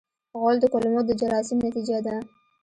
[0.39, 2.15] غول د کولمو د جراثیم نتیجه ده.